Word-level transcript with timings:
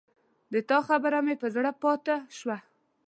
د 0.51 0.55
تا 0.69 0.77
خبره 0.87 1.19
مې 1.25 1.35
پر 1.41 1.49
زړه 1.55 1.71
پاته 1.81 2.15
شوه 2.37 2.57